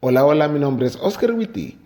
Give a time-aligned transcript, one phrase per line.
[0.00, 1.78] Hola, hola, mi nombre es Oscar Witty.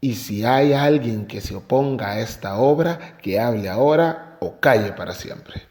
[0.00, 4.90] Y si hay alguien que se oponga a esta obra, que hable ahora o calle
[4.90, 5.62] para siempre.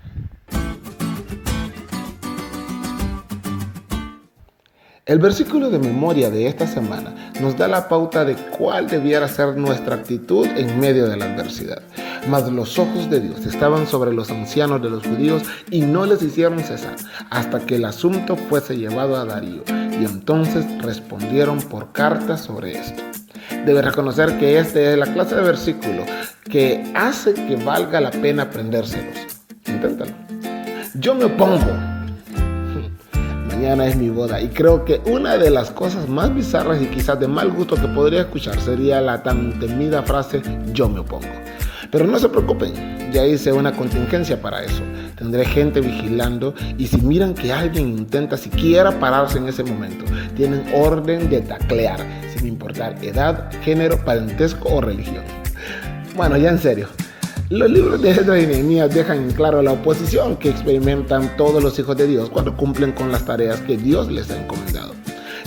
[5.06, 9.58] El versículo de memoria de esta semana nos da la pauta de cuál debiera ser
[9.58, 11.82] nuestra actitud en medio de la adversidad.
[12.30, 16.24] Mas los ojos de Dios estaban sobre los ancianos de los judíos y no les
[16.24, 16.96] hicieron cesar
[17.30, 19.64] hasta que el asunto fuese llevado a Darío.
[19.68, 23.04] Y entonces respondieron por carta sobre esto.
[23.66, 26.06] Debe reconocer que este es la clase de versículo
[26.50, 29.18] que hace que valga la pena aprendérselos.
[29.68, 30.14] Inténtalo.
[30.96, 31.93] Yo me opongo
[33.54, 34.42] mañana es mi boda.
[34.42, 37.88] Y creo que una de las cosas más bizarras y quizás de mal gusto que
[37.88, 40.42] podría escuchar sería la tan temida frase
[40.74, 41.28] yo me opongo.
[41.92, 44.82] Pero no se preocupen, ya hice una contingencia para eso.
[45.16, 50.04] Tendré gente vigilando y si miran que alguien intenta siquiera pararse en ese momento,
[50.36, 52.00] tienen orden de taclear,
[52.36, 55.24] sin importar edad, género, parentesco o religión.
[56.16, 56.88] Bueno, ya en serio,
[57.54, 61.78] los libros de Esdras y Nehemías dejan en claro la oposición que experimentan todos los
[61.78, 64.96] hijos de Dios cuando cumplen con las tareas que Dios les ha encomendado.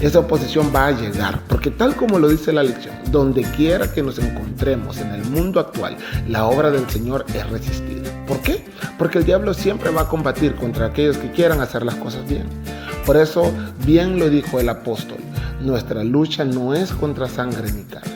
[0.01, 4.05] Esa oposición va a llegar, porque tal como lo dice la lección, donde quiera que
[4.05, 5.97] nos encontremos en el mundo actual,
[6.29, 8.03] la obra del Señor es resistir.
[8.29, 8.65] ¿Por qué?
[8.99, 12.45] Porque el diablo siempre va a combatir contra aquellos que quieran hacer las cosas bien.
[13.05, 13.51] Por eso,
[13.85, 15.19] bien lo dijo el apóstol,
[15.61, 18.16] nuestra lucha no es contra sangre ni carne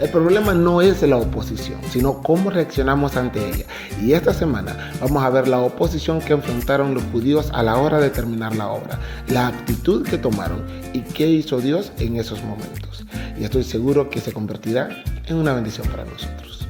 [0.00, 3.66] el problema no es la oposición, sino cómo reaccionamos ante ella.
[4.00, 8.00] Y esta semana vamos a ver la oposición que enfrentaron los judíos a la hora
[8.00, 8.98] de terminar la obra,
[9.28, 13.04] la actitud que tomaron y qué hizo Dios en esos momentos.
[13.38, 14.88] Y estoy seguro que se convertirá
[15.26, 16.69] en una bendición para nosotros.